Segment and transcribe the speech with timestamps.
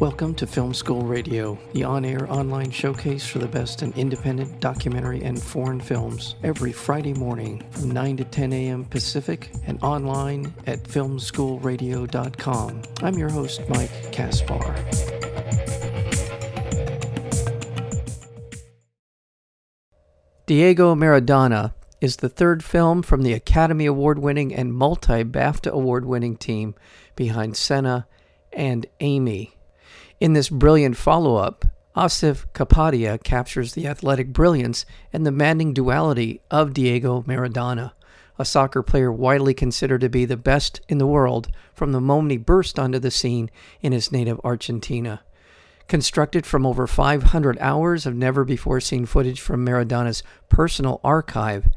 [0.00, 4.60] Welcome to Film School Radio, the on air online showcase for the best in independent
[4.60, 8.84] documentary and foreign films, every Friday morning from 9 to 10 a.m.
[8.84, 12.82] Pacific and online at filmschoolradio.com.
[13.02, 14.74] I'm your host, Mike Kaspar.
[20.44, 21.72] Diego Maradona
[22.02, 26.74] is the third film from the Academy Award winning and multi BAFTA award winning team
[27.16, 28.06] behind Senna
[28.52, 29.55] and Amy.
[30.18, 36.40] In this brilliant follow up, Asif Kapadia captures the athletic brilliance and the maddening duality
[36.50, 37.92] of Diego Maradona,
[38.38, 42.30] a soccer player widely considered to be the best in the world from the moment
[42.30, 43.50] he burst onto the scene
[43.82, 45.20] in his native Argentina.
[45.86, 51.68] Constructed from over 500 hours of never before seen footage from Maradona's personal archive,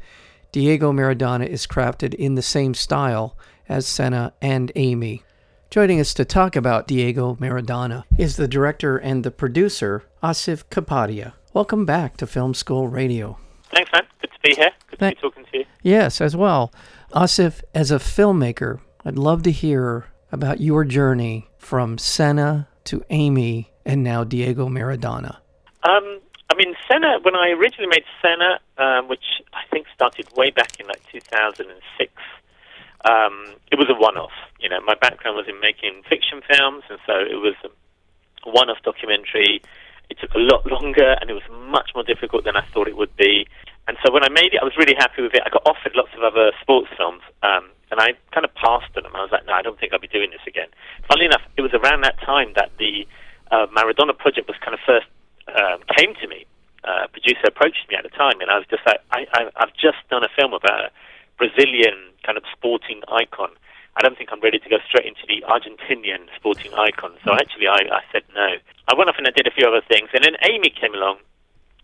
[0.50, 3.36] Diego Maradona is crafted in the same style
[3.68, 5.24] as Senna and Amy.
[5.70, 11.34] Joining us to talk about Diego Maradona is the director and the producer, Asif Kapadia.
[11.54, 13.38] Welcome back to Film School Radio.
[13.72, 14.02] Thanks, man.
[14.20, 14.72] Good to be here.
[14.88, 15.64] Good to be talking to you.
[15.84, 16.72] Yes, as well.
[17.14, 23.70] Asif, as a filmmaker, I'd love to hear about your journey from Senna to Amy
[23.86, 25.36] and now Diego Maradona.
[25.84, 26.18] Um,
[26.50, 30.80] I mean, Senna, when I originally made Senna, um, which I think started way back
[30.80, 32.12] in like 2006,
[33.04, 34.32] um, it was a one-off.
[34.60, 37.70] You know, my background was in making fiction films, and so it was a
[38.48, 39.62] one-off documentary.
[40.10, 42.96] It took a lot longer, and it was much more difficult than I thought it
[42.96, 43.46] would be.
[43.88, 45.42] And so when I made it, I was really happy with it.
[45.44, 49.06] I got offered lots of other sports films, um, and I kind of passed them.
[49.14, 50.68] I was like, no, I don't think I'll be doing this again.
[51.08, 53.06] Funnily enough, it was around that time that the
[53.50, 55.08] uh, Maradona project was kind of first
[55.50, 56.46] um, came to me.
[56.84, 59.74] Uh, producer approached me at the time, and I was just like, I, I, I've
[59.74, 60.90] just done a film about a
[61.36, 63.50] Brazilian kind of sporting icon.
[63.96, 67.12] I don't think I'm ready to go straight into the Argentinian sporting icon.
[67.24, 68.56] So actually, I, I said no.
[68.88, 71.18] I went off and I did a few other things, and then Amy came along.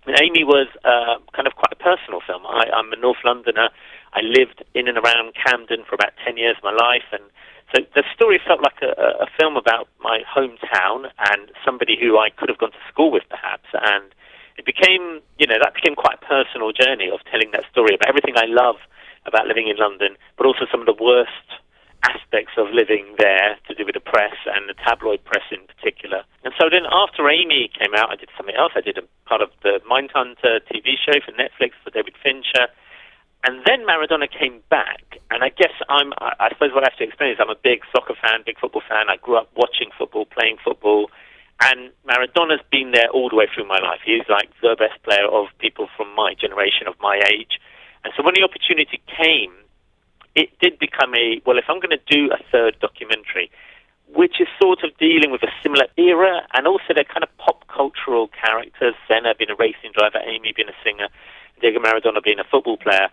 [0.06, 2.46] And Amy was uh, kind of quite a personal film.
[2.46, 3.70] I, I'm a North Londoner.
[4.14, 7.24] I lived in and around Camden for about 10 years of my life, and
[7.74, 12.30] so the story felt like a, a film about my hometown and somebody who I
[12.30, 13.66] could have gone to school with, perhaps.
[13.74, 14.14] And
[14.56, 18.08] it became, you know, that became quite a personal journey of telling that story about
[18.08, 18.76] everything I love
[19.26, 21.58] about living in London, but also some of the worst
[22.06, 26.22] aspects of living there to do with the press and the tabloid press in particular.
[26.44, 28.72] And so then after Amy came out, I did something else.
[28.76, 32.70] I did a part of the Mindhunter TV show for Netflix for David Fincher.
[33.44, 37.04] And then Maradona came back, and I guess I'm, I suppose what I have to
[37.04, 39.06] explain is I'm a big soccer fan, big football fan.
[39.08, 41.10] I grew up watching football, playing football,
[41.62, 44.00] and Maradona's been there all the way through my life.
[44.04, 47.60] He's like the best player of people from my generation, of my age.
[48.04, 49.54] And so when the opportunity came,
[50.36, 53.50] it did become a well, if I'm going to do a third documentary,
[54.12, 57.66] which is sort of dealing with a similar era and also they're kind of pop
[57.66, 61.08] cultural characters, Senna being a racing driver, Amy being a singer,
[61.60, 63.08] Diego Maradona being a football player.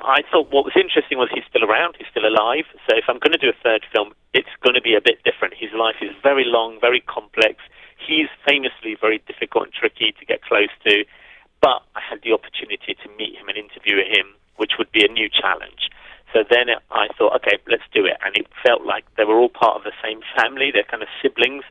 [0.00, 2.64] I thought what was interesting was he's still around, he's still alive.
[2.86, 5.24] So if I'm going to do a third film, it's going to be a bit
[5.24, 5.54] different.
[5.58, 7.58] His life is very long, very complex.
[7.98, 11.04] He's famously very difficult and tricky to get close to.
[11.60, 15.08] But I had the opportunity to meet him and interview him, which would be a
[15.08, 15.88] new challenge.
[16.32, 18.16] So then I thought, okay, let's do it.
[18.24, 20.70] And it felt like they were all part of the same family.
[20.72, 21.64] They're kind of siblings,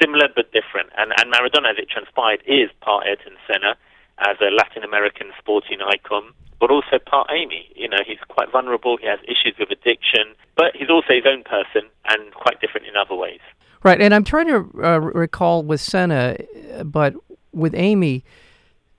[0.00, 0.90] similar but different.
[0.96, 3.76] And, and Maradona, as it transpired, is part Ayrton Senna
[4.18, 7.70] as a Latin American sporting icon, but also part Amy.
[7.76, 8.96] You know, he's quite vulnerable.
[8.96, 12.96] He has issues with addiction, but he's also his own person and quite different in
[12.96, 13.40] other ways.
[13.84, 14.00] Right.
[14.00, 16.36] And I'm trying to uh, recall with Senna,
[16.84, 17.14] but
[17.52, 18.24] with Amy,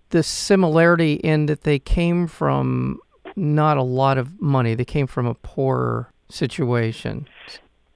[0.09, 2.99] the similarity in that they came from
[3.39, 4.75] not a lot of money.
[4.75, 7.27] They came from a poorer situation.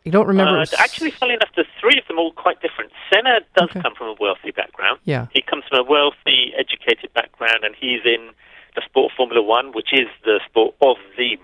[0.03, 0.59] You don't remember?
[0.59, 2.91] Uh, actually, funny enough, the three of them all quite different.
[3.11, 3.81] Senna does okay.
[3.81, 4.99] come from a wealthy background.
[5.05, 5.27] Yeah.
[5.31, 8.31] He comes from a wealthy, educated background, and he's in
[8.75, 11.37] the sport of Formula One, which is the sport of the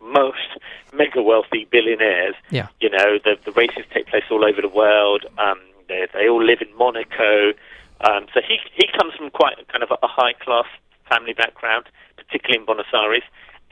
[0.00, 0.58] most
[0.92, 2.34] mega wealthy billionaires.
[2.50, 2.68] Yeah.
[2.80, 5.26] You know, the, the races take place all over the world.
[5.38, 5.58] Um,
[5.88, 7.52] they, they all live in Monaco.
[8.02, 10.66] Um, so he he comes from quite kind of a high class
[11.08, 11.86] family background,
[12.26, 13.22] particularly in Buenos Aires.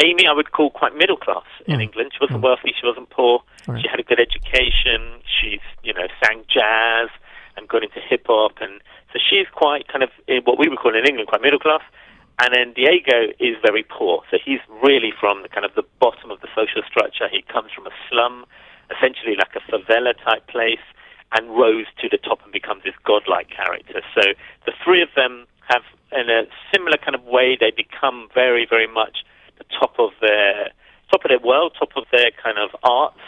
[0.02, 1.82] Amy, I would call quite middle class in mm.
[1.82, 2.10] England.
[2.12, 2.44] She wasn't mm.
[2.44, 3.42] wealthy, she wasn't poor.
[3.68, 3.80] Right.
[3.80, 5.22] She had a good education.
[5.22, 7.10] She's you know sang jazz
[7.56, 8.80] and got into hip hop, and
[9.12, 10.10] so she's quite kind of
[10.44, 11.82] what we would call in England quite middle class.
[12.42, 16.32] And then Diego is very poor, so he's really from the kind of the bottom
[16.32, 17.28] of the social structure.
[17.30, 18.44] He comes from a slum,
[18.90, 20.82] essentially like a favela type place
[21.30, 24.02] and rose to the top and becomes this godlike character.
[24.14, 24.34] So
[24.66, 25.82] the three of them have,
[26.12, 29.24] in a similar kind of way, they become very, very much
[29.58, 30.70] the top of their
[31.10, 33.20] top of their world, top of their kind of arts.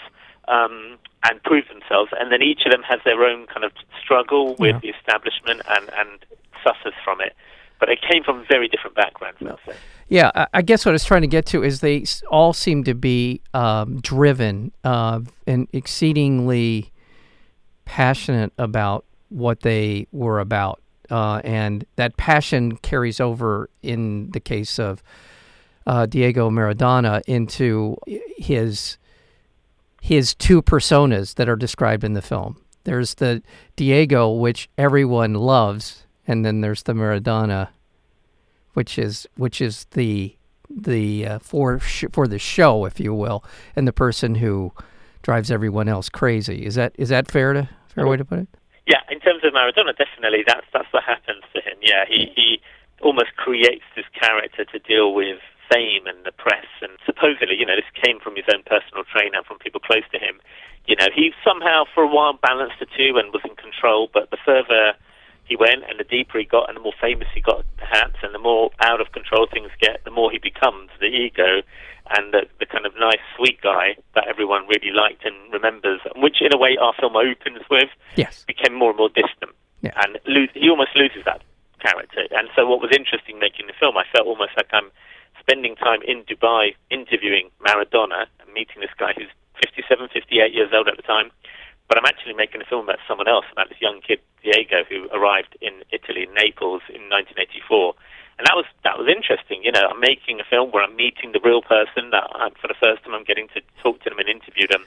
[0.49, 0.99] Um,
[1.29, 2.13] and prove themselves.
[2.21, 4.79] And then each of them has their own kind of struggle with Yeah.
[4.81, 6.25] the establishment and, and
[6.63, 7.35] suffers from it.
[7.81, 9.77] But they came from very different backgrounds, I'll say.
[10.09, 12.85] Yeah, I- I guess what I was trying to get to is they all seem
[12.85, 16.93] to be um, driven uh, and exceedingly
[17.87, 20.81] passionate about what they were about.
[21.11, 25.03] Uh, and that passion carries over in the case of
[25.87, 27.97] uh, Diego Maradona into
[28.37, 28.99] his
[30.01, 32.57] his two personas that are described in the film.
[32.85, 33.43] There's the
[33.75, 37.71] Diego, which everyone loves, and then there's the Maradona,
[38.75, 40.37] which is which is the
[40.71, 43.45] the uh, for sh- for the show, if you will,
[43.75, 44.73] and the person who
[45.23, 46.65] drives everyone else crazy.
[46.65, 48.49] Is that is that fair to fair way to put it?
[48.87, 51.77] Yeah, in terms of Maradona, definitely that's that's what happens to him.
[51.83, 52.61] Yeah, he he
[53.03, 55.39] almost creates this character to deal with
[55.71, 59.43] fame and the press, and supposedly, you know, this came from his own personal trainer,
[59.43, 60.41] from people close to him.
[60.87, 64.31] You know, he somehow for a while balanced the two and was in control, but
[64.31, 64.95] the further
[65.47, 68.35] he went and the deeper he got and the more famous he got perhaps and
[68.35, 71.63] the more out of control things get the more he becomes the ego
[72.17, 76.41] and the, the kind of nice sweet guy that everyone really liked and remembers which
[76.41, 78.45] in a way our film opens with Yes.
[78.47, 79.93] became more and more distant Yeah.
[80.05, 81.43] and lose, he almost loses that
[81.81, 84.91] character and so what was interesting making the film I felt almost like I'm
[85.41, 89.31] spending time in Dubai interviewing Maradona and meeting this guy who's
[89.61, 91.31] 57 58 years old at the time
[91.89, 95.09] but I'm actually making a film about someone else, about this young kid Diego who
[95.15, 97.95] arrived in Italy, in Naples, in 1984,
[98.39, 99.63] and that was that was interesting.
[99.65, 102.69] You know, I'm making a film where I'm meeting the real person that I'm, for
[102.69, 104.85] the first time I'm getting to talk to them and interview them,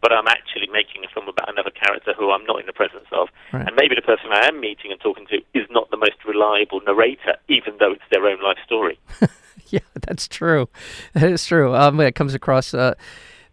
[0.00, 3.06] but I'm actually making a film about another character who I'm not in the presence
[3.12, 3.66] of, Right.
[3.66, 6.80] and maybe the person I am meeting and talking to is not the most reliable
[6.86, 8.98] narrator, even though it's their own life story.
[9.68, 10.68] Yeah, that's true.
[11.12, 11.76] That is true.
[11.76, 12.94] Um, it comes across, uh,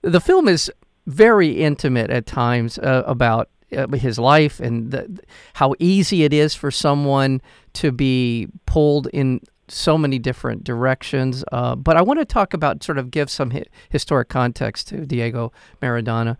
[0.01, 0.71] the film is
[1.05, 5.19] very intimate at times uh, about uh, his life and the,
[5.53, 7.41] how easy it is for someone
[7.73, 11.43] to be pulled in so many different directions.
[11.51, 15.05] Uh, but I want to talk about sort of give some hi- historic context to
[15.05, 16.37] Diego Maradona.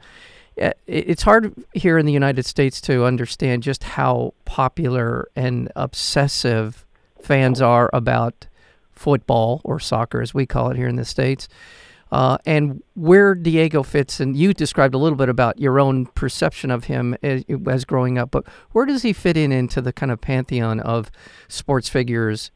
[0.62, 6.85] Uh, It's hard here in the United States to understand just how popular and obsessive
[7.21, 8.47] fans are about
[8.94, 11.47] football or soccer, as we call it here in the States,
[12.12, 14.19] uh, and where Diego fits.
[14.19, 18.18] And you described a little bit about your own perception of him as, as growing
[18.18, 21.12] up, but where does he fit in into the kind of pantheon of
[21.48, 22.51] sports figures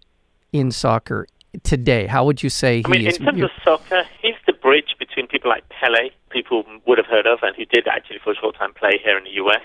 [0.52, 1.28] in soccer
[1.64, 2.08] today?
[2.08, 3.18] How would you say he I mean, is?
[3.18, 7.28] in terms of soccer, he's the bridge between people like Pele, people would have heard
[7.28, 9.64] of, and who did actually for a short time play here in the US.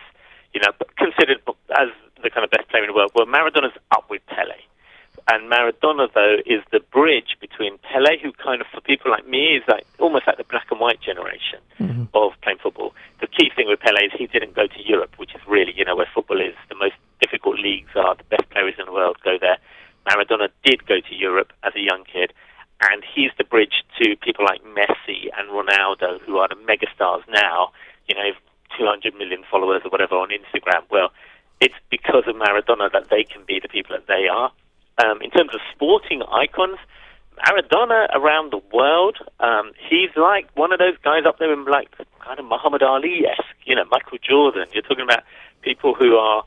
[0.54, 1.38] You know, considered
[1.78, 1.88] as
[2.22, 3.10] the kind of best player in the world.
[3.14, 4.56] Well, Maradona's up with Pele.
[5.28, 9.56] And Maradona, though, is the bridge between Pele, who kind of, for people like me,
[9.56, 12.04] is like almost like the black and white generation mm-hmm.
[12.14, 12.94] of playing football.
[13.20, 15.84] The key thing with Pele is he didn't go to Europe, which is really, you
[15.84, 16.54] know, where football is.
[16.68, 19.58] The most difficult leagues are, the best players in the world go there.
[20.06, 22.32] Maradona did go to Europe as a young kid,
[22.82, 27.72] and he's the bridge to people like Messi and Ronaldo, who are the megastars now,
[28.06, 28.30] you know,
[28.78, 30.82] 200 million followers or whatever on Instagram.
[30.88, 31.10] Well,
[31.60, 34.52] it's because of Maradona that they can be the people that they are.
[34.98, 36.78] Um, in terms of sporting icons,
[37.44, 41.90] Maradona around the world, um, he's like one of those guys up there in like
[42.20, 44.66] kind of Muhammad Ali esque, you know, Michael Jordan.
[44.72, 45.22] You're talking about
[45.62, 46.44] people who are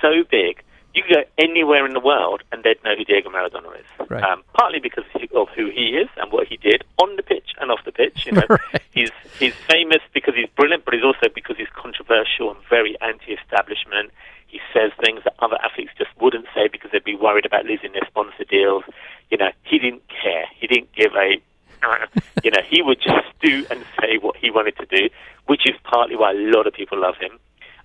[0.00, 0.62] so big.
[0.94, 4.08] You could go anywhere in the world and they'd know who Diego Maradona is.
[4.10, 4.22] Right.
[4.24, 5.04] Um, partly because
[5.34, 8.26] of who he is and what he did on the pitch and off the pitch.
[8.26, 8.82] You know, Right.
[8.90, 14.10] he's he's famous because he's brilliant, but he's also because he's controversial and very anti-establishment.
[14.48, 17.92] He says things that other athletes just wouldn't say because they'd be worried about losing
[17.92, 18.82] their sponsor deals.
[19.30, 20.46] You know, he didn't care.
[20.58, 21.40] He didn't give a,
[22.42, 25.08] you know, he would just do and say what he wanted to do,
[25.46, 27.38] which is partly why a lot of people love him.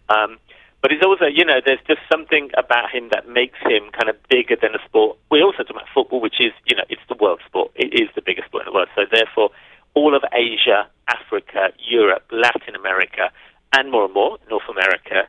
[0.09, 0.37] Um,
[0.85, 4.15] but he's also, you know, there's just something about him that makes him kind of
[4.29, 5.17] bigger than a sport.
[5.31, 7.71] We also talk about football, which is, you know, it's the world sport.
[7.73, 8.89] It is the biggest sport in the world.
[8.93, 9.49] So therefore,
[9.95, 13.31] all of Asia, Africa, Europe, Latin America,
[13.73, 15.25] and more and more North America,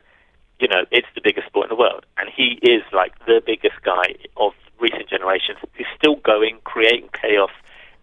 [0.59, 2.05] you know, it's the biggest sport in the world.
[2.19, 5.57] And he is like the biggest guy of recent generations.
[5.75, 7.49] He's still going, creating chaos.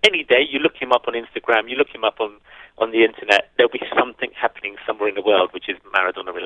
[0.03, 2.35] Any day you look him up on Instagram, you look him up on,
[2.79, 6.44] on the internet, there'll be something happening somewhere in the world which is Maradona related.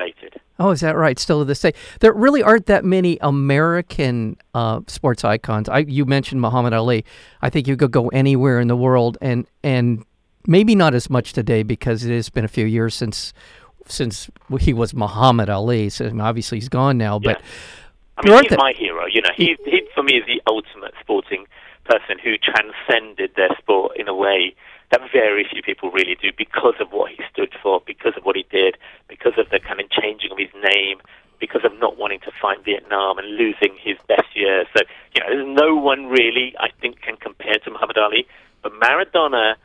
[0.59, 1.17] Oh, is that right?
[1.17, 5.69] Still to this day, there really aren't that many American uh, sports icons.
[5.69, 7.05] I, you mentioned Muhammad Ali.
[7.41, 10.03] I think you could go anywhere in the world, and and
[10.47, 13.33] maybe not as much today because it has been a few years since
[13.87, 15.89] since he was Muhammad Ali.
[15.89, 17.19] So obviously he's gone now.
[17.19, 17.41] But
[18.17, 19.05] I mean, he's that- my hero.
[19.05, 21.45] You know, he, he for me is the ultimate sporting
[21.85, 24.53] person who transcended their sport in a way
[24.91, 28.35] that very few people really do because of what he stood for, because of what
[28.35, 28.75] he did,
[29.19, 30.99] because of the kind of changing of his name,
[31.39, 34.67] because of not wanting to fight Vietnam and losing his best years.
[34.75, 34.83] So,
[35.13, 38.27] you know, there's no one really, I think, can compare to Muhammad Ali.
[38.61, 39.55] But Maradona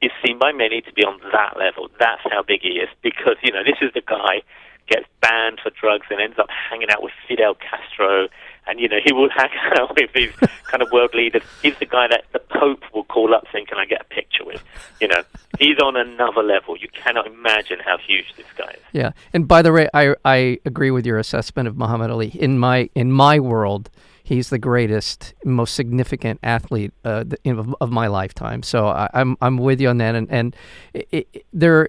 [0.00, 1.88] is seen by many to be on that level.
[1.98, 4.42] That's how big he is because, you know, this is the guy
[4.88, 8.28] gets banned for drugs and ends up hanging out with Fidel Castro.
[8.68, 10.32] And, you know, he will hang out with these
[10.64, 11.42] kind of world leaders.
[11.62, 14.44] He's the guy that the Pope will call up saying, Can I get a picture
[14.44, 14.62] with?
[15.00, 15.22] You know,
[15.58, 16.76] he's on another level.
[16.76, 18.80] You cannot imagine how huge this guy is.
[18.92, 19.12] Yeah.
[19.32, 22.28] And by the way, I, I agree with your assessment of Muhammad Ali.
[22.34, 23.90] In my, in my world,
[24.22, 28.62] he's the greatest, most significant athlete uh, of, of, my lifetime.
[28.62, 30.14] So I, am I'm, I'm with you on that.
[30.14, 30.56] And, and
[30.92, 31.88] it, it, there,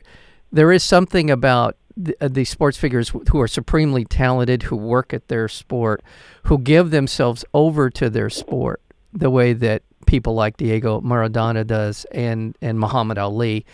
[0.52, 5.14] there is something about the, uh, the sports figures who are supremely talented, who work
[5.14, 6.02] at their sport,
[6.44, 8.82] who give themselves over to their sport
[9.14, 13.66] the way that people like Diego Maradona does and and Muhammad Ali,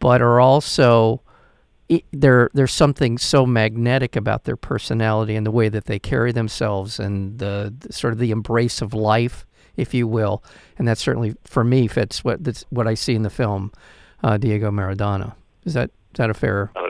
[0.00, 1.22] but are also
[2.12, 6.98] there there's something so magnetic about their personality and the way that they carry themselves
[6.98, 9.46] and the, the sort of the embrace of life,
[9.76, 10.42] if you will,
[10.78, 13.72] and that certainly for me fits what that's what I see in the film
[14.24, 15.34] uh, Diego Maradona.
[15.64, 16.70] Is that is that a fair?
[16.74, 16.89] That's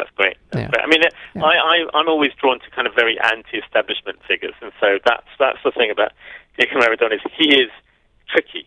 [0.54, 0.70] yeah.
[0.82, 1.02] I mean,
[1.34, 1.44] yeah.
[1.44, 5.58] I, I I'm always drawn to kind of very anti-establishment figures, and so that's that's
[5.64, 6.12] the thing about
[6.58, 7.70] Diego Maradona is he is
[8.28, 8.66] tricky,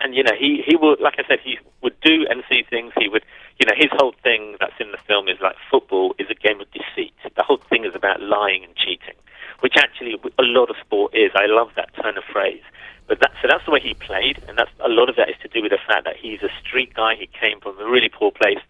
[0.00, 2.92] and you know he he will like I said he would do and see things.
[2.98, 3.24] He would
[3.58, 6.60] you know his whole thing that's in the film is like football is a game
[6.60, 7.14] of deceit.
[7.34, 9.16] The whole thing is about lying and cheating,
[9.60, 11.30] which actually a lot of sport is.
[11.34, 12.62] I love that turn of phrase.
[13.06, 15.34] But that, so that's the way he played, and that's a lot of that is
[15.42, 17.16] to do with the fact that he's a street guy.
[17.16, 18.62] He came from a really poor place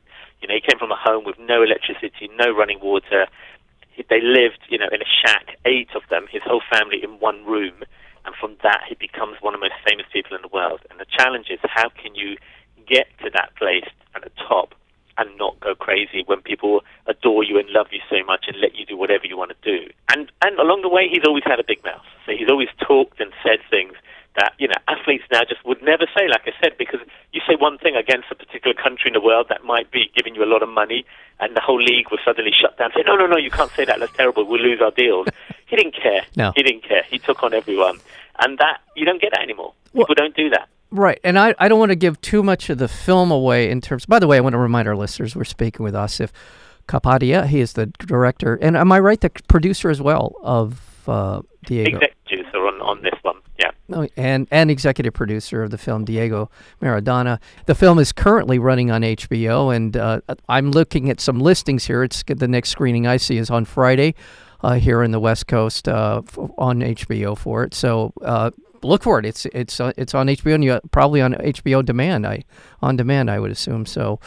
[0.43, 3.27] you know, he came from a home with no electricity, no running water.
[3.93, 7.21] He, they lived, you know, in a shack, eight of them, his whole family in
[7.21, 7.85] one room.
[8.25, 10.81] And from that, he becomes one of the most famous people in the world.
[10.91, 12.37] And the challenge is, how can you
[12.89, 14.75] get to that place at the top
[15.19, 18.75] and not go crazy when people adore you and love you so much and let
[18.75, 19.87] you do whatever you want to do.
[20.09, 22.05] And and along the way, he's always had a big mouth.
[22.27, 23.93] So he's always talked and said things
[24.41, 26.27] that you know athletes now just would never say.
[26.29, 27.01] Like I said, because
[27.33, 30.35] you say one thing against a particular country in the world that might be giving
[30.35, 31.05] you a lot of money,
[31.41, 32.91] and the whole league will suddenly shut down.
[32.95, 34.01] Say, no, no, no, you can't say that.
[34.01, 34.45] That's terrible.
[34.45, 35.29] We'll lose our deals.
[35.67, 36.23] he didn't care.
[36.37, 36.53] No.
[36.57, 37.03] he didn't care.
[37.09, 38.01] He took on everyone,
[38.39, 39.75] and that you don't get that anymore.
[39.93, 40.69] Well, People don't do that.
[40.91, 41.21] Right.
[41.23, 44.07] And I, I don't want to give too much of the film away in terms.
[44.07, 46.31] By the way, I want to remind our listeners we're speaking with Asif
[46.89, 47.47] Kapadia.
[47.47, 51.99] He is the director, and am I right, the producer as well of uh, Diego?
[51.99, 53.15] Executive producer on, on this.
[53.93, 57.41] Oh, and and executive producer of the film Diego Maradona.
[57.67, 62.05] The film is currently running on HBO, and uh, I'm looking at some listings here.
[62.05, 64.15] It's the next screening I see is on Friday.
[64.63, 66.21] Uh, here in the West Coast uh,
[66.59, 67.73] on HBO for it.
[67.73, 68.51] So uh,
[68.83, 69.25] look for it.
[69.25, 72.27] It's it's uh, it's on HBO and you probably on HBO demand.
[72.27, 72.45] I
[72.83, 73.87] on demand I would assume.
[73.87, 74.21] So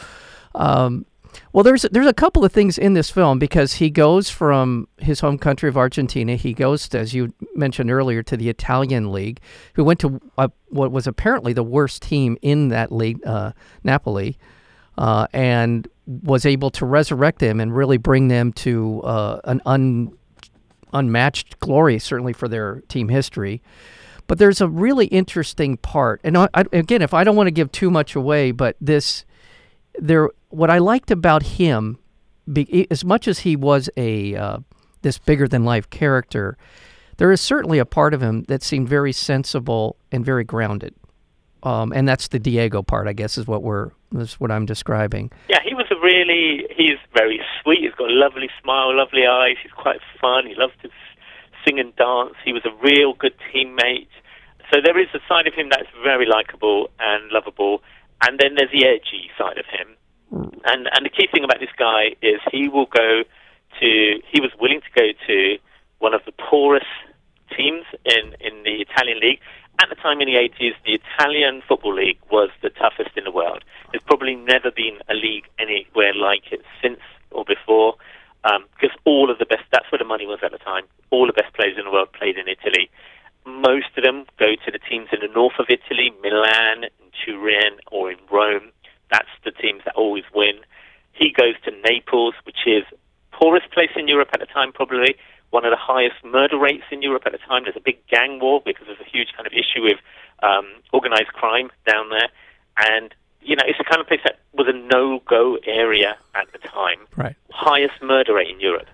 [0.56, 1.06] um,
[1.52, 5.20] well, there's there's a couple of things in this film because he goes from his
[5.20, 6.36] home country of Argentina.
[6.36, 9.40] He goes, to, as you mentioned earlier, to the Italian league,
[9.74, 14.38] who went to uh, what was apparently the worst team in that league, uh, Napoli,
[14.98, 20.12] uh, and was able to resurrect them and really bring them to uh, an un,
[20.92, 23.62] unmatched glory, certainly for their team history.
[24.26, 27.52] But there's a really interesting part, and I, I, again, if I don't want to
[27.52, 29.24] give too much away, but this
[29.98, 31.98] there what I liked about him,
[32.50, 34.58] be, as much as he was a uh,
[35.02, 36.56] this bigger than life character,
[37.16, 40.94] there is certainly a part of him that seemed very sensible and very grounded.
[41.62, 45.32] Um, and that's the Diego part, I guess, is what we're is what I'm describing.
[45.48, 47.80] Yeah, he was a really he's very sweet.
[47.80, 49.56] He's got a lovely smile, lovely eyes.
[49.62, 50.46] He's quite fun.
[50.46, 50.90] He loves to
[51.64, 52.34] sing and dance.
[52.44, 54.08] He was a real good teammate.
[54.72, 57.82] So there is a side of him that's very likable and lovable,
[58.22, 59.96] and then there's the edgy side of him
[60.64, 63.22] and and the key thing about this guy is he will go
[63.80, 65.58] to he was willing to go to
[65.98, 66.86] one of the poorest
[67.56, 69.40] teams in in the Italian league.
[69.82, 73.32] At the time in the 80s, the Italian football league was the toughest in the
[73.32, 73.64] world.
[73.90, 77.00] There's probably never been a league anywhere like it since
[77.32, 77.96] or before,
[78.44, 80.84] um, because all of the best, that's where the money was at the time.
[81.10, 82.88] All the best players in the world played in Italy.
[83.44, 86.86] Most of them go to the teams in the north of Italy, Milan,
[87.24, 88.70] Turin, or in Rome.
[89.10, 90.60] That's the teams that always win.
[91.12, 92.84] He goes to Naples, which is
[93.32, 95.16] poorest place in Europe at the time, probably
[95.50, 97.64] one of the highest murder rates in Europe at the time.
[97.64, 99.98] There's a big gang war because there's a huge kind of issue with
[100.42, 102.28] um, organized crime down there,
[102.78, 106.58] and you know it's the kind of place that was a no-go area at the
[106.58, 106.98] time.
[107.16, 107.36] Right.
[107.50, 108.88] Highest murder rate in Europe.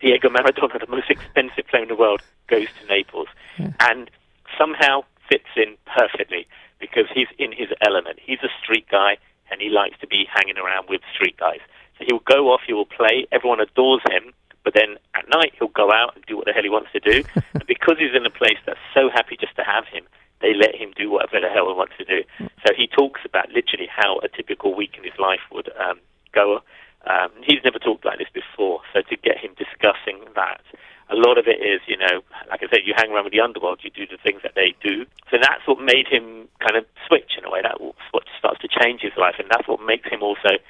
[0.00, 3.28] Diego Maradona, the most expensive player in the world, goes to Naples,
[3.58, 3.72] yeah.
[3.80, 4.10] and
[4.56, 6.46] somehow fits in perfectly
[6.78, 8.18] because he's in his element.
[8.22, 9.18] He's a street guy
[9.50, 11.60] and he likes to be hanging around with street guys.
[12.08, 14.32] He'll go off, he will play, everyone adores him,
[14.64, 17.00] but then at night he'll go out and do what the hell he wants to
[17.00, 17.22] do.
[17.52, 20.04] and because he's in a place that's so happy just to have him,
[20.40, 22.24] they let him do whatever the hell he wants to do.
[22.64, 26.00] So he talks about literally how a typical week in his life would um,
[26.32, 26.60] go.
[27.04, 30.62] Um, he's never talked like this before, so to get him discussing that,
[31.10, 33.40] a lot of it is, you know, like I said, you hang around with the
[33.40, 35.04] underworld, you do the things that they do.
[35.30, 37.60] So that's what made him kind of switch in a way.
[37.62, 37.80] That's
[38.12, 40.60] what starts to change his life, and that's what makes him also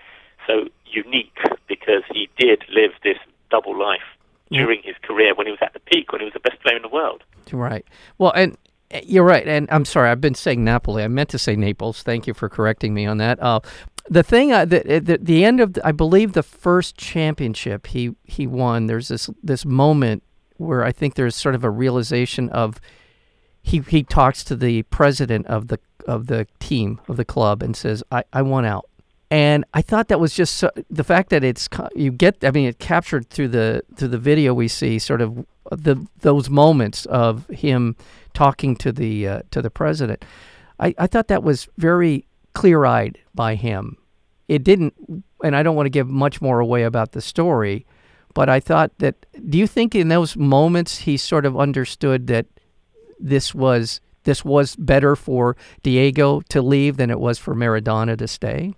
[0.49, 1.37] so unique
[1.69, 3.19] because he did live this
[3.51, 4.01] double life
[4.51, 6.77] during his career when he was at the peak, when he was the best player
[6.77, 7.23] in the world.
[7.53, 7.85] Right.
[8.19, 8.57] Well, and
[8.91, 9.47] eh, you're right.
[9.47, 11.03] And I'm sorry, I've been saying Napoli.
[11.03, 12.03] I meant to say Naples.
[12.03, 13.41] Thank you for correcting me on that.
[13.41, 13.61] Uh,
[14.09, 18.15] the thing, uh, the, the the end of, the, I believe, the first championship he
[18.25, 18.87] he won.
[18.87, 20.23] There's this this moment
[20.57, 22.81] where I think there's sort of a realization of
[23.63, 27.77] he he talks to the president of the of the team of the club and
[27.77, 28.88] says, "I I want out."
[29.31, 32.69] And I thought that was just so, the fact that it's you get I mean
[32.69, 37.47] it captured through the through the video we see sort of the those moments of
[37.49, 37.97] him
[38.33, 40.25] talking to the uh, to the president.
[40.81, 43.97] I, I thought that was very clear eyed by him.
[44.49, 44.95] It didn't,
[45.45, 47.85] and I don't want to give much more away about the story,
[48.35, 49.27] but I thought that.
[49.51, 52.47] Do you think in those moments he sort of understood that
[53.19, 58.29] this was this was better for Diego to leave than it was for Maradona to
[58.29, 58.75] stay?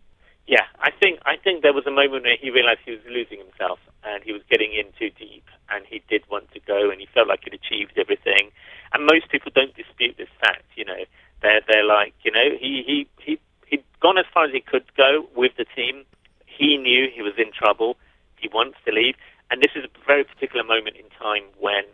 [0.51, 3.39] Yeah, I think I think there was a moment where he realized he was losing
[3.39, 6.99] himself and he was getting in too deep, and he did want to go, and
[6.99, 8.51] he felt like he'd achieved everything.
[8.91, 10.67] And most people don't dispute this fact.
[10.75, 11.07] You know,
[11.41, 13.39] they're they're like, you know, he he he
[13.71, 16.03] he'd gone as far as he could go with the team.
[16.51, 17.95] He knew he was in trouble.
[18.35, 19.15] He wants to leave,
[19.55, 21.87] and this is a very particular moment in time when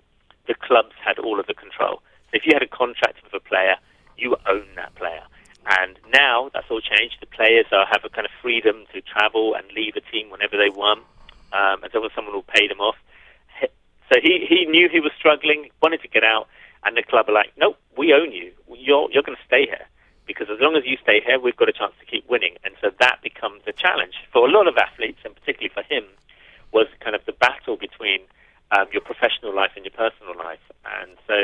[0.48, 2.00] the clubs had all of the control.
[2.32, 3.76] So if you had a contract with a player,
[4.16, 4.95] you own that
[6.24, 7.16] now that's all changed.
[7.20, 10.56] The players are, have a kind of freedom to travel and leave a team whenever
[10.56, 11.02] they want,
[11.52, 12.98] um, as long as someone will pay them off.
[14.08, 16.46] So he, he knew he was struggling, wanted to get out,
[16.84, 18.52] and the club are like, nope, we own you.
[18.88, 19.86] You're, you're going to stay here.
[20.30, 22.54] Because as long as you stay here, we've got a chance to keep winning.
[22.64, 26.04] And so that becomes a challenge for a lot of athletes, and particularly for him,
[26.72, 28.20] was kind of the battle between
[28.74, 30.62] um, your professional life and your personal life.
[31.00, 31.38] And so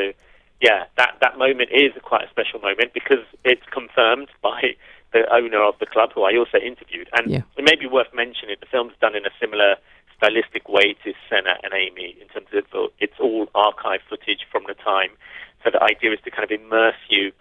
[0.63, 4.79] yeah, that, that moment is quite a special moment because it's confirmed by
[5.11, 7.09] the owner of the club, who I also interviewed.
[7.11, 7.41] And yeah.
[7.57, 9.75] it may be worth mentioning the film's done in a similar
[10.15, 12.63] stylistic way to Senna and Amy in terms of
[12.97, 15.11] it's all archive footage from the time.
[15.65, 17.33] So the idea is to kind of immerse you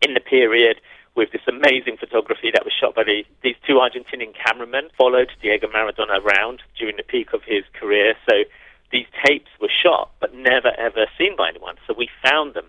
[0.00, 0.80] in the period
[1.16, 5.66] with this amazing photography that was shot by the, these two Argentinian cameramen, followed Diego
[5.66, 8.14] Maradona around during the peak of his career.
[8.30, 8.46] So
[8.92, 11.76] these tapes were shot but never ever seen by anyone.
[11.86, 12.66] So we found them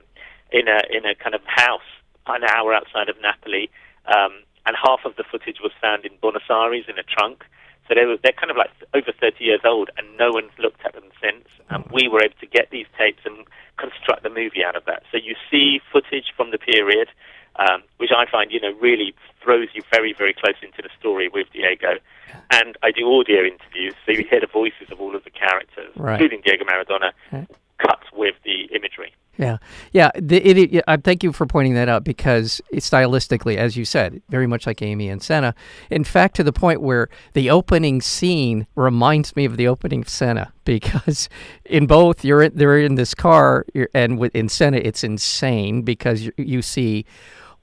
[0.52, 1.82] in a in a kind of house
[2.28, 3.70] an hour outside of Napoli,
[4.08, 4.32] um,
[4.66, 7.44] and half of the footage was found in Buenos Aires in a trunk.
[7.88, 10.86] So they were they're kind of like over 30 years old, and no one's looked
[10.86, 11.48] at them since.
[11.70, 13.46] And we were able to get these tapes and
[13.78, 15.04] construct the movie out of that.
[15.12, 17.10] So you see footage from the period,
[17.58, 21.30] um, which I find you know really throws you very very close into the story
[21.30, 22.00] with Diego.
[22.52, 25.92] And I do audio interviews, so you hear the voices of all of the characters,
[25.96, 26.14] right.
[26.14, 27.12] including Diego Maradona,
[27.80, 27.88] right.
[27.90, 29.14] cut with the imagery.
[29.38, 29.58] Yeah,
[29.92, 30.12] yeah.
[30.16, 34.22] The, it, it, I thank you for pointing that out because stylistically, as you said,
[34.30, 35.56] very much like Amy and Senna.
[35.90, 40.10] In fact, to the point where the opening scene reminds me of the opening of
[40.10, 41.30] Senna because
[41.66, 46.22] in both you're in, they're in this car and with, in Senna it's insane because
[46.22, 47.06] you, you see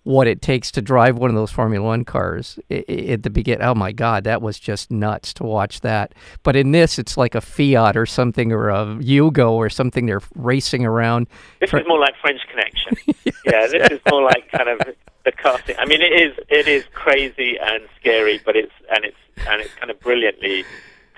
[0.04, 3.62] what it takes to drive one of those Formula One cars at the beginning.
[3.62, 6.14] Oh my God, that was just nuts to watch that.
[6.42, 10.06] But in this, it's like a Fiat or something, or a Yugo or something.
[10.06, 11.28] They're racing around.
[11.60, 12.96] This is more like French Connection.
[13.24, 13.34] yes.
[13.44, 14.80] Yeah, this is more like kind of
[15.24, 15.76] the casting.
[15.78, 19.16] I mean, it is it is crazy and scary, but it's and it's
[19.48, 20.64] and it's kind of brilliantly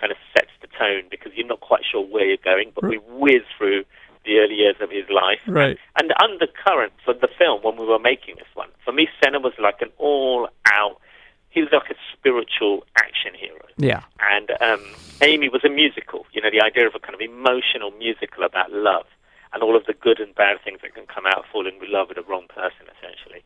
[0.01, 2.99] kind of sets the tone because you're not quite sure where you're going, but we
[3.09, 3.85] whiz through
[4.25, 5.41] the early years of his life.
[5.47, 5.79] Right.
[5.99, 9.41] And the undercurrent for the film when we were making this one, for me, Senna
[9.41, 11.01] was like an all-out.
[11.51, 13.61] He was like a spiritual action hero.
[13.77, 14.03] Yeah.
[14.21, 14.85] And um,
[15.21, 16.27] Amy was a musical.
[16.33, 19.07] You know, the idea of a kind of emotional musical about love
[19.53, 21.93] and all of the good and bad things that can come out of falling in
[21.93, 23.43] love with the wrong person, essentially.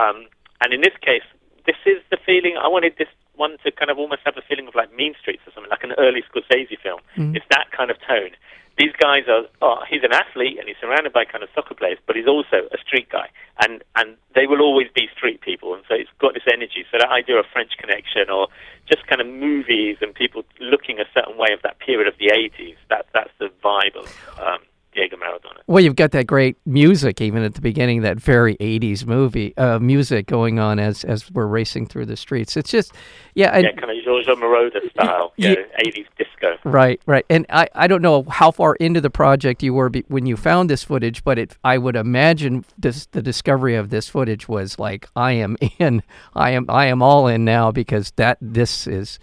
[0.00, 0.26] Um,
[0.62, 1.22] and in this case,
[1.66, 4.68] this is the feeling I wanted this one to kind of almost have a feeling
[4.68, 7.00] of like Mean Streets or something, like an early Scorsese film.
[7.16, 7.36] Mm-hmm.
[7.36, 8.30] It's that kind of tone
[8.80, 11.98] these guys are oh he's an athlete and he's surrounded by kind of soccer players
[12.06, 13.28] but he's also a street guy.
[13.60, 15.74] And and they will always be street people.
[15.74, 16.88] And so it's got this energy.
[16.90, 18.48] So that idea of french connection or
[18.88, 22.32] just kind of movies and people looking a certain way of that period of the
[22.32, 24.08] 80s that that's the vibe of
[24.40, 24.60] um,
[24.92, 25.60] Diego Maradona.
[25.66, 29.78] Well, you've got that great music even at the beginning, that very '80s movie uh,
[29.78, 32.56] music going on as as we're racing through the streets.
[32.56, 32.92] It's just,
[33.34, 35.50] yeah, and, yeah, kind of Giorgio Moroder style, Yeah.
[35.50, 36.56] you know, 80s disco.
[36.64, 37.24] Right, right.
[37.30, 40.68] And I, I don't know how far into the project you were when you found
[40.68, 45.06] this footage, but it I would imagine this, the discovery of this footage was like
[45.14, 46.02] I am in,
[46.34, 49.18] I am I am all in now because that this is,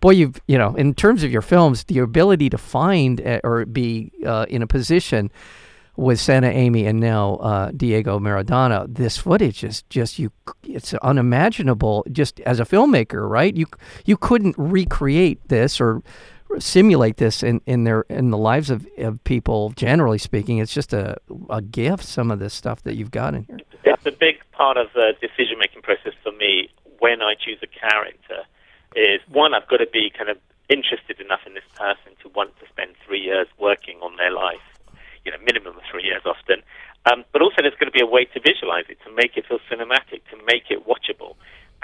[0.00, 3.66] boy, you've you know in terms of your films, the ability to find uh, or
[3.66, 5.30] be uh, in a position
[5.98, 10.30] with Senna Amy and now uh, Diego Maradona, this footage is just you.
[10.62, 12.06] It's unimaginable.
[12.10, 13.54] Just as a filmmaker, right?
[13.54, 13.66] You
[14.04, 16.02] you couldn't recreate this or
[16.60, 19.70] simulate this in, in their in the lives of, of people.
[19.70, 21.16] Generally speaking, it's just a
[21.50, 22.04] a gift.
[22.04, 23.58] Some of this stuff that you've got in here.
[23.82, 27.66] It's a big part of the decision making process for me when I choose a
[27.66, 28.44] character.
[28.96, 32.58] Is one, I've got to be kind of interested enough in this person to want
[32.60, 34.64] to spend three years working on their life,
[35.24, 36.62] you know, minimum of three years often.
[37.06, 39.46] Um, but also, there's going to be a way to visualize it, to make it
[39.46, 41.36] feel cinematic, to make it watchable.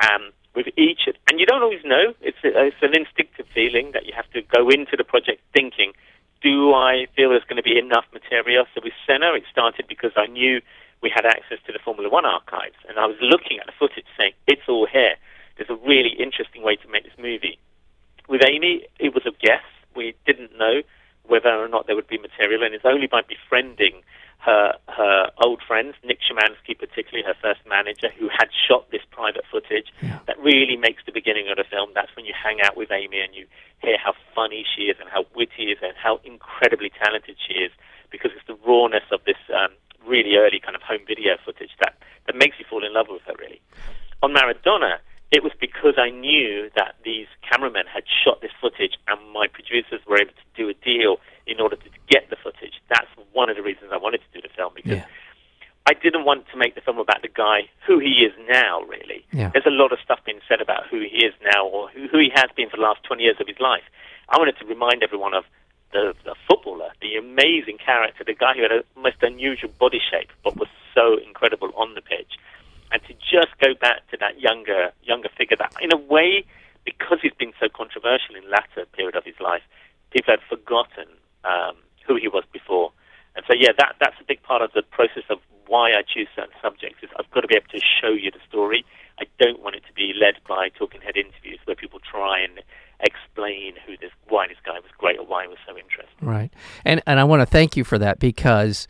[0.03, 2.15] Um, with each, and you don't always know.
[2.21, 5.93] It's a, it's an instinctive feeling that you have to go into the project thinking,
[6.43, 8.65] do I feel there's going to be enough material?
[8.75, 10.61] So with Senna, it started because I knew
[11.03, 14.07] we had access to the Formula One archives, and I was looking at the footage
[14.17, 15.17] saying, it's all here.
[15.67, 17.59] There's a really interesting way to make this movie.
[18.29, 19.65] With Amy, it was a guess.
[19.97, 20.83] We didn't know
[21.27, 24.03] whether or not there would be material, and it's only by befriending
[24.41, 29.45] her her old friends, Nick Shymansky particularly, her first manager, who had shot this private
[29.51, 30.19] footage, Yeah.
[30.27, 31.93] that really makes the beginning of the film.
[31.95, 33.47] That's when you hang out with Amy and you
[33.81, 37.73] hear how funny she is and how witty is and how incredibly talented she is,
[38.11, 39.71] because it's the rawness of this um,
[40.07, 41.97] really early kind of home video footage that,
[42.27, 43.63] that makes you fall in love with her, really.
[44.23, 44.99] On Maradona,
[45.35, 50.01] it was because I knew that these cameramen had shot this footage and my producers
[50.07, 52.75] were able to do a deal in order to get the footage.
[52.89, 55.07] That's one of the reasons I wanted to do the film because Yeah.
[55.87, 59.27] I didn't want to make the film about the guy who he is now, really.
[59.33, 59.51] Yeah.
[59.53, 62.19] There's a lot of stuff being said about who he is now or who, who
[62.19, 63.83] he has been for the last 20 years of his life.
[64.31, 65.45] I wanted to remind everyone of
[65.93, 70.31] the, the footballer, the amazing character, the guy who had a most unusual body shape
[70.45, 72.39] but was so incredible on the pitch.
[72.95, 76.45] And to just go back to that younger younger figure that, in a way,
[76.85, 79.63] because he's been so controversial in latter period of his life,
[80.13, 81.11] people had forgotten
[81.43, 81.75] um,
[82.07, 82.93] who he was before.
[83.35, 86.29] And so, yeah, that that's a big part of the process of why I choose
[86.37, 87.03] certain subjects.
[87.03, 88.85] Is I've got to be able to show you the story.
[89.19, 92.63] I don't want it to be led by talking head interviews where people try and
[93.01, 96.15] explain who this, why this guy was great or why he was so interesting.
[96.23, 96.53] Right.
[96.85, 98.87] And and I want to thank you for that because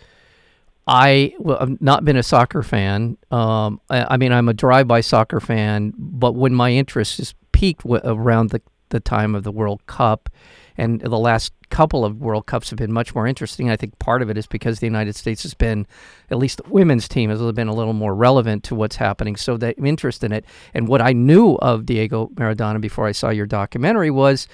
[0.86, 3.16] I well, I've not been a soccer fan.
[3.30, 7.82] Um, I, I mean, I'm a drive-by soccer fan, but when my interest is peaked
[7.82, 10.28] w- around the the time of the World Cup,
[10.76, 13.70] and the last couple of World Cups have been much more interesting.
[13.70, 15.86] I think part of it is because the United States has been,
[16.30, 19.34] at least the women's team has been a little more relevant to what's happening.
[19.36, 20.44] So the interest in it,
[20.74, 24.46] and what I knew of Diego Maradona before I saw your documentary was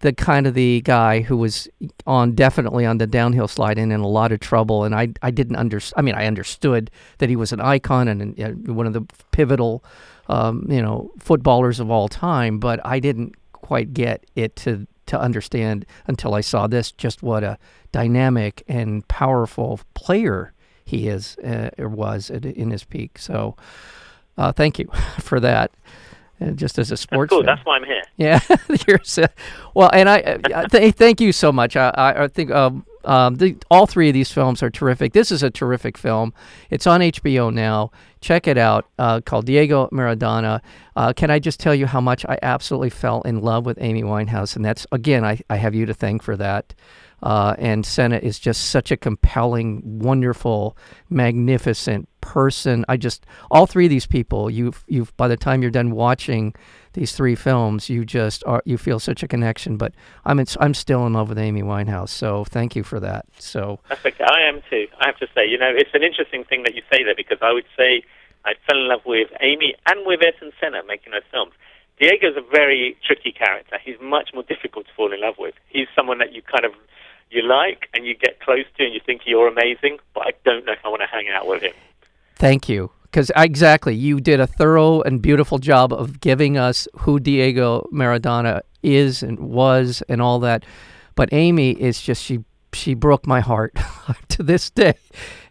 [0.00, 1.68] the kind of the guy who was
[2.06, 4.84] on definitely on the downhill slide and in a lot of trouble.
[4.84, 8.38] And I I didn't under I mean I understood that he was an icon and,
[8.38, 9.84] and one of the pivotal
[10.28, 15.20] um, you know footballers of all time, but I didn't quite get it to to
[15.20, 17.58] understand until I saw this just what a
[17.92, 20.52] dynamic and powerful player
[20.84, 23.18] he is uh, or was in his peak.
[23.18, 23.56] So
[24.38, 24.86] uh, thank you
[25.20, 25.72] for that.
[26.40, 27.40] And just as a That's sports cool.
[27.40, 27.46] fan.
[27.46, 28.02] That's why I'm here.
[28.16, 28.40] Yeah,
[29.74, 31.76] well, and I uh, th- thank you so much.
[31.76, 35.12] I, I, I think um, um, the, all three of these films are terrific.
[35.12, 36.32] This is a terrific film.
[36.70, 37.90] It's on HBO now.
[38.20, 38.86] Check it out.
[38.98, 40.60] Uh, called Diego Maradona.
[40.96, 44.02] Uh, can I just tell you how much I absolutely fell in love with Amy
[44.02, 46.74] Winehouse, and that's again, I, I have you to thank for that.
[47.22, 50.76] Uh, and Senna is just such a compelling, wonderful,
[51.10, 52.84] magnificent person.
[52.88, 54.50] I just all three of these people.
[54.50, 56.54] You've you've by the time you're done watching
[56.92, 59.76] these three films, you just are you feel such a connection.
[59.76, 62.10] But I'm in, I'm still in love with Amy Winehouse.
[62.10, 63.26] So thank you for that.
[63.38, 64.24] So That's okay.
[64.24, 64.86] I am too.
[64.98, 67.38] I have to say, you know, it's an interesting thing that you say there because
[67.42, 68.02] I would say
[68.44, 71.52] I fell in love with Amy and with Ayrton Senna making those films.
[72.00, 73.76] Diego's a very tricky character.
[73.84, 75.54] He's much more difficult to fall in love with.
[75.68, 76.72] He's someone that you kind of
[77.30, 80.64] you like and you get close to and you think you're amazing, but I don't
[80.64, 81.72] know if I want to hang out with him.
[82.36, 82.90] Thank you.
[83.10, 88.60] Because exactly, you did a thorough and beautiful job of giving us who Diego Maradona
[88.82, 90.64] is and was and all that.
[91.16, 93.74] But Amy is just she she broke my heart
[94.28, 94.94] to this day.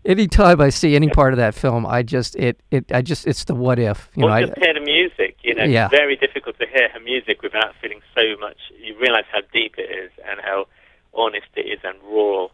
[0.05, 3.43] Anytime I see any part of that film, I just it it I just it's
[3.43, 4.35] the what if you Or know.
[4.35, 5.35] I, just hear the music.
[5.43, 5.85] You know, Yeah.
[5.87, 8.57] it's very difficult to hear her music without feeling so much.
[8.81, 10.67] You realize how deep it is and how
[11.13, 12.47] honest it is and raw.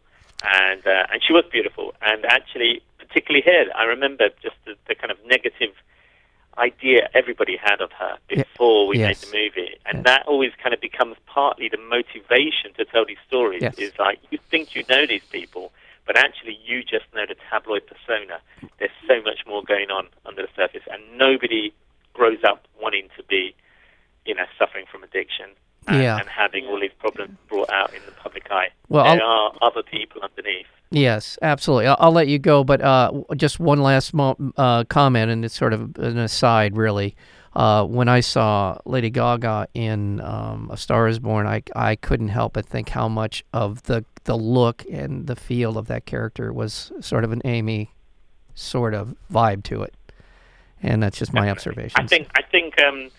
[0.44, 2.82] and uh, and she was beautiful, and actually
[3.16, 5.72] particularly here, I remember just the, the kind of negative
[6.58, 9.22] idea everybody had of her before we Yes.
[9.32, 10.04] made the movie, and Yes.
[10.06, 13.62] that always kind of becomes partly the motivation to tell these stories.
[13.62, 13.76] Yes.
[13.78, 15.72] Is like you think you know these people,
[16.06, 18.40] but actually you just know the tabloid persona.
[18.80, 21.74] There's so much more going on under the surface, and nobody
[22.14, 23.54] grows up wanting to be,
[24.26, 25.48] you know, suffering from addiction.
[25.88, 26.18] And, Yeah.
[26.18, 28.70] and having all these problems brought out in the public eye.
[28.90, 30.66] Well, there I'll- are other people underneath.
[30.92, 31.88] Yes, absolutely.
[31.88, 35.56] I'll, I'll let you go, but uh, just one last mo- uh, comment, and it's
[35.56, 37.16] sort of an aside, really.
[37.56, 42.28] Uh, when I saw Lady Gaga in um, A Star Is Born, I I couldn't
[42.30, 46.52] help but think how much of the the look and the feel of that character
[46.54, 47.92] was sort of an Amy
[48.56, 49.94] sort of vibe to it,
[50.84, 52.00] and that's just my observation.
[52.00, 53.10] I think I think um,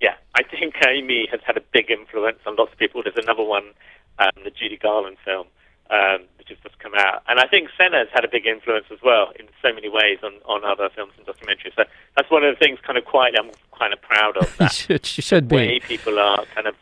[0.00, 3.02] yeah, I think Amy has had a big influence on lots of people.
[3.02, 3.70] There's another one,
[4.18, 5.46] um, the Judy Garland film,
[5.90, 8.86] um, which has just come out, and I think Senna has had a big influence
[8.92, 11.74] as well in so many ways on, on other films and documentaries.
[11.76, 11.84] So
[12.16, 15.06] that's one of the things, kind of quietly, I'm kind of proud of that should,
[15.06, 15.56] should be.
[15.56, 16.74] way people are kind of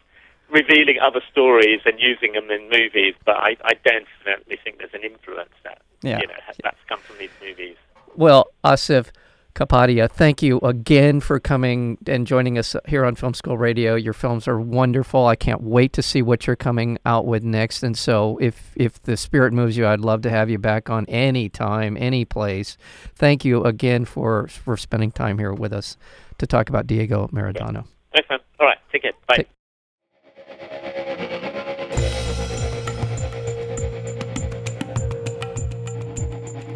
[0.51, 3.15] revealing other stories and using them in movies.
[3.25, 6.21] But I, I definitely think there's an influence that Yeah.
[6.21, 7.77] you know that's come from these movies.
[8.17, 9.09] Well, Asif
[9.55, 13.95] Kapadia, thank you again for coming and joining us here on Film School Radio.
[13.95, 15.27] Your films are wonderful.
[15.27, 17.85] I can't wait to see what you're coming out with next.
[17.85, 21.07] And so, if if the spirit moves you, I'd love to have you back on
[21.07, 22.77] any time, any place.
[23.15, 25.97] Thank you again for for spending time here with us
[26.39, 27.85] to talk about Diego Maradona.
[28.13, 28.41] Thanks, man.
[28.59, 29.13] All right, take care.
[29.29, 29.37] Bye.
[29.37, 31.04] Take-